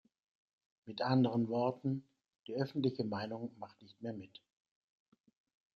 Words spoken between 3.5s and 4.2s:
macht nicht mehr